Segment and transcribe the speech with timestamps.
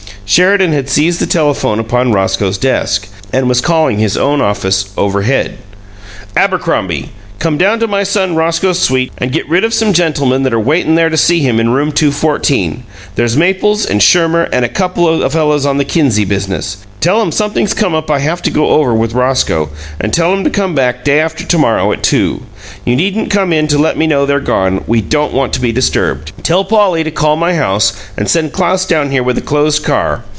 [0.23, 5.57] Sheridan had seized the telephone upon Roscoe's desk, and was calling his own office, overhead.
[6.37, 7.09] "Abercrombie?
[7.39, 10.59] Come down to my son Roscoe's suite and get rid of some gentlemen that are
[10.59, 12.83] waitin' there to see him in room two fourteen.
[13.15, 16.77] There's Maples and Schirmer and a couple o' fellows on the Kinsey business.
[16.99, 20.43] Tell 'em something's come up I have to go over with Roscoe, and tell 'em
[20.43, 22.41] to come back day after to morrow at two.
[22.85, 25.71] You needn't come in to let me know they're gone; we don't want to be
[25.71, 26.31] disturbed.
[26.43, 30.21] Tell Pauly to call my house and send Claus down here with a closed car.